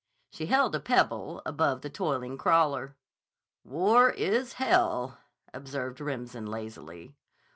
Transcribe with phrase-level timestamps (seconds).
[0.31, 2.97] She held a pebble above the toiling crawler.
[3.63, 5.19] "War is hell,"
[5.53, 7.13] observed Remsen lazily.